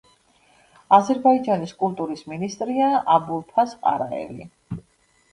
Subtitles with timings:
[0.95, 4.49] აზერბაიჯანის კულტურის მინისტრია აბულფაზ ყარაევი.